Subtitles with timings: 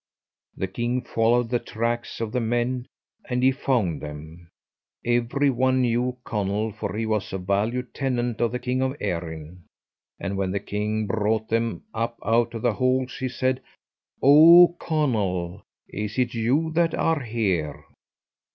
[0.57, 2.87] The king followed the tracks of the men,
[3.29, 4.49] and he found them.
[5.05, 9.65] Every one knew Conall, for he was a valued tenant of the king of Erin,
[10.19, 13.61] and when the king brought them up out of the holes he said,
[14.23, 17.85] "Oh, Conall, is it you that are here?"